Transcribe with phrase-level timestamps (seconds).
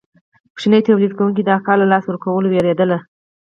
[0.53, 2.91] کوچني تولید کوونکي د کار له لاسه ورکولو ویریدل.